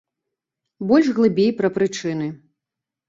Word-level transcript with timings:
Больш 0.91 1.07
глыбей 1.17 1.51
пра 1.63 1.69
прычыны. 1.77 2.27